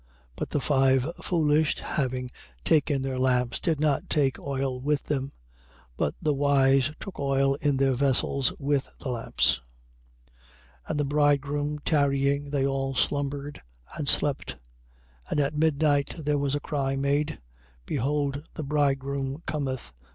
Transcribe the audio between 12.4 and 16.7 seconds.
they all slumbered and slept. 25:6. And at midnight there was a